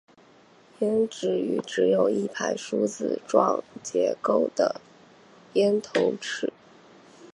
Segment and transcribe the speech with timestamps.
[0.79, 4.81] 胭脂鱼只有一排梳子状结构的
[5.53, 6.51] 咽头齿。